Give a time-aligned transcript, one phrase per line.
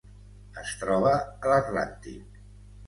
[0.61, 2.43] Es troba a l'Atlàntic: